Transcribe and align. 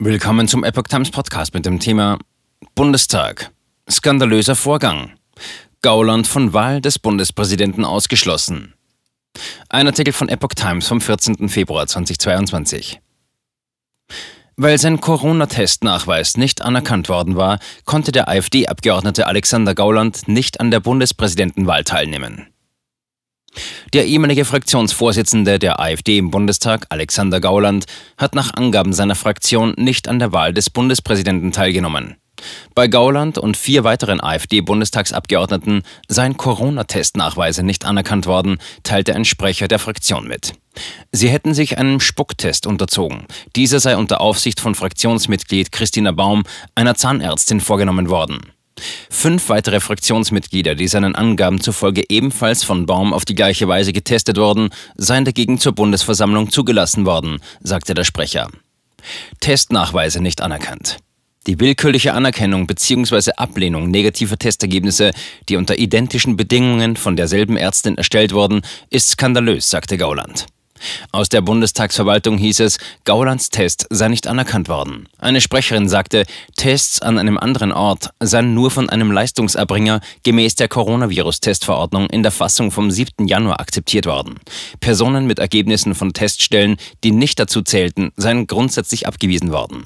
Willkommen 0.00 0.46
zum 0.46 0.62
Epoch 0.62 0.84
Times 0.84 1.10
Podcast 1.10 1.54
mit 1.54 1.66
dem 1.66 1.80
Thema 1.80 2.20
Bundestag. 2.76 3.50
Skandalöser 3.90 4.54
Vorgang. 4.54 5.14
Gauland 5.82 6.28
von 6.28 6.52
Wahl 6.52 6.80
des 6.80 7.00
Bundespräsidenten 7.00 7.84
ausgeschlossen. 7.84 8.74
Ein 9.68 9.88
Artikel 9.88 10.12
von 10.12 10.28
Epoch 10.28 10.54
Times 10.54 10.86
vom 10.86 11.00
14. 11.00 11.48
Februar 11.48 11.88
2022. 11.88 13.00
Weil 14.54 14.78
sein 14.78 15.00
Corona-Testnachweis 15.00 16.36
nicht 16.36 16.62
anerkannt 16.62 17.08
worden 17.08 17.34
war, 17.34 17.58
konnte 17.84 18.12
der 18.12 18.28
AfD-Abgeordnete 18.28 19.26
Alexander 19.26 19.74
Gauland 19.74 20.28
nicht 20.28 20.60
an 20.60 20.70
der 20.70 20.78
Bundespräsidentenwahl 20.78 21.82
teilnehmen. 21.82 22.46
Der 23.92 24.06
ehemalige 24.06 24.44
Fraktionsvorsitzende 24.44 25.58
der 25.58 25.80
AfD 25.80 26.18
im 26.18 26.30
Bundestag, 26.30 26.86
Alexander 26.88 27.40
Gauland, 27.40 27.86
hat 28.16 28.34
nach 28.34 28.54
Angaben 28.54 28.92
seiner 28.92 29.14
Fraktion 29.14 29.74
nicht 29.76 30.08
an 30.08 30.18
der 30.18 30.32
Wahl 30.32 30.52
des 30.52 30.70
Bundespräsidenten 30.70 31.52
teilgenommen. 31.52 32.16
Bei 32.74 32.86
Gauland 32.86 33.38
und 33.38 33.56
vier 33.56 33.84
weiteren 33.84 34.20
AfD-Bundestagsabgeordneten 34.22 35.82
seien 36.08 36.36
Corona-Testnachweise 36.36 37.62
nicht 37.62 37.84
anerkannt 37.84 38.26
worden, 38.26 38.58
teilte 38.82 39.14
ein 39.14 39.24
Sprecher 39.24 39.68
der 39.68 39.78
Fraktion 39.78 40.28
mit. 40.28 40.52
Sie 41.10 41.28
hätten 41.28 41.54
sich 41.54 41.78
einem 41.78 42.00
Spucktest 42.00 42.66
unterzogen. 42.66 43.26
Dieser 43.56 43.80
sei 43.80 43.96
unter 43.96 44.20
Aufsicht 44.20 44.60
von 44.60 44.74
Fraktionsmitglied 44.74 45.72
Christina 45.72 46.12
Baum, 46.12 46.44
einer 46.74 46.94
Zahnärztin, 46.94 47.60
vorgenommen 47.60 48.08
worden. 48.08 48.40
Fünf 49.18 49.48
weitere 49.48 49.80
Fraktionsmitglieder, 49.80 50.76
die 50.76 50.86
seinen 50.86 51.16
Angaben 51.16 51.60
zufolge 51.60 52.04
ebenfalls 52.08 52.62
von 52.62 52.86
Baum 52.86 53.12
auf 53.12 53.24
die 53.24 53.34
gleiche 53.34 53.66
Weise 53.66 53.92
getestet 53.92 54.36
wurden, 54.36 54.70
seien 54.96 55.24
dagegen 55.24 55.58
zur 55.58 55.72
Bundesversammlung 55.72 56.52
zugelassen 56.52 57.04
worden, 57.04 57.40
sagte 57.60 57.94
der 57.94 58.04
Sprecher. 58.04 58.46
Testnachweise 59.40 60.22
nicht 60.22 60.40
anerkannt. 60.40 60.98
Die 61.48 61.58
willkürliche 61.58 62.14
Anerkennung 62.14 62.68
bzw. 62.68 63.32
Ablehnung 63.36 63.90
negativer 63.90 64.38
Testergebnisse, 64.38 65.10
die 65.48 65.56
unter 65.56 65.80
identischen 65.80 66.36
Bedingungen 66.36 66.94
von 66.94 67.16
derselben 67.16 67.56
Ärztin 67.56 67.98
erstellt 67.98 68.32
wurden, 68.32 68.60
ist 68.88 69.08
skandalös, 69.08 69.68
sagte 69.68 69.98
Gauland. 69.98 70.46
Aus 71.12 71.28
der 71.28 71.40
Bundestagsverwaltung 71.40 72.38
hieß 72.38 72.60
es, 72.60 72.78
Gaulands 73.04 73.50
Test 73.50 73.86
sei 73.90 74.08
nicht 74.08 74.26
anerkannt 74.26 74.68
worden. 74.68 75.08
Eine 75.18 75.40
Sprecherin 75.40 75.88
sagte, 75.88 76.24
Tests 76.56 77.02
an 77.02 77.18
einem 77.18 77.38
anderen 77.38 77.72
Ort 77.72 78.10
seien 78.20 78.54
nur 78.54 78.70
von 78.70 78.88
einem 78.88 79.10
Leistungserbringer 79.10 80.00
gemäß 80.22 80.54
der 80.54 80.68
Coronavirus-Testverordnung 80.68 82.08
in 82.10 82.22
der 82.22 82.32
Fassung 82.32 82.70
vom 82.70 82.90
7. 82.90 83.26
Januar 83.26 83.60
akzeptiert 83.60 84.06
worden. 84.06 84.36
Personen 84.80 85.26
mit 85.26 85.38
Ergebnissen 85.38 85.94
von 85.94 86.12
Teststellen, 86.12 86.76
die 87.04 87.10
nicht 87.10 87.38
dazu 87.38 87.62
zählten, 87.62 88.12
seien 88.16 88.46
grundsätzlich 88.46 89.06
abgewiesen 89.06 89.52
worden. 89.52 89.84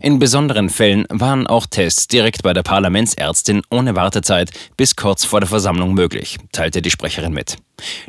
In 0.00 0.18
besonderen 0.18 0.70
Fällen 0.70 1.06
waren 1.10 1.46
auch 1.46 1.66
Tests 1.66 2.08
direkt 2.08 2.42
bei 2.42 2.54
der 2.54 2.62
Parlamentsärztin 2.62 3.62
ohne 3.70 3.96
Wartezeit 3.96 4.50
bis 4.76 4.96
kurz 4.96 5.24
vor 5.26 5.40
der 5.40 5.48
Versammlung 5.48 5.92
möglich, 5.92 6.38
teilte 6.52 6.80
die 6.80 6.90
Sprecherin 6.90 7.34
mit. 7.34 7.58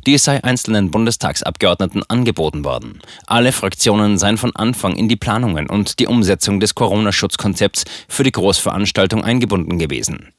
Dies 0.06 0.24
sei 0.24 0.44
einzelnen 0.44 0.92
Bundestagsabgeordneten 0.92 2.04
angeboten 2.08 2.64
worden. 2.64 3.02
Alle 3.28 3.52
Fraktionen 3.52 4.18
seien 4.18 4.38
von 4.38 4.56
Anfang 4.56 4.96
in 4.96 5.10
die 5.10 5.16
Planungen 5.16 5.70
und 5.70 6.00
die 6.00 6.08
Umsetzung 6.08 6.60
des 6.60 6.76
Corona-Schutzkonzepts 6.76 7.86
für 8.08 8.24
die 8.24 8.32
Großveranstaltung 8.32 9.24
eingebunden 9.24 9.78
gewesen. 9.78 10.30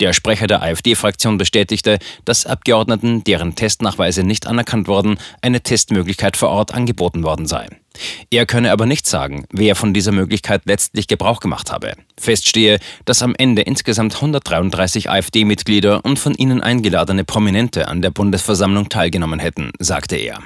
Der 0.00 0.12
Sprecher 0.12 0.46
der 0.46 0.62
AfD-Fraktion 0.62 1.38
bestätigte, 1.38 1.98
dass 2.24 2.46
Abgeordneten, 2.46 3.24
deren 3.24 3.54
Testnachweise 3.54 4.24
nicht 4.24 4.46
anerkannt 4.46 4.88
wurden, 4.88 5.18
eine 5.40 5.62
Testmöglichkeit 5.62 6.36
vor 6.36 6.50
Ort 6.50 6.74
angeboten 6.74 7.22
worden 7.22 7.46
sei. 7.46 7.68
Er 8.30 8.46
könne 8.46 8.72
aber 8.72 8.86
nicht 8.86 9.06
sagen, 9.06 9.46
wer 9.50 9.74
von 9.74 9.94
dieser 9.94 10.12
Möglichkeit 10.12 10.62
letztlich 10.64 11.06
Gebrauch 11.06 11.40
gemacht 11.40 11.70
habe. 11.72 11.92
Feststehe, 12.18 12.78
dass 13.04 13.22
am 13.22 13.34
Ende 13.36 13.62
insgesamt 13.62 14.14
133 14.16 15.10
AfD-Mitglieder 15.10 16.04
und 16.04 16.18
von 16.18 16.34
ihnen 16.34 16.60
eingeladene 16.60 17.24
Prominente 17.24 17.88
an 17.88 18.02
der 18.02 18.10
Bundesversammlung 18.10 18.88
teilgenommen 18.88 19.38
hätten, 19.38 19.72
sagte 19.78 20.16
er. 20.16 20.40